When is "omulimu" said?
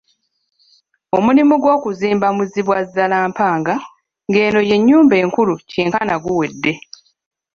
1.17-1.55